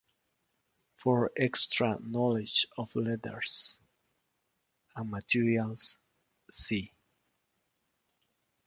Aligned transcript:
For 0.97 1.29
extra 1.37 1.99
knowledge 2.01 2.65
of 2.75 2.95
letters 2.95 3.79
and 4.95 5.11
materials, 5.11 5.99
see. 6.51 6.91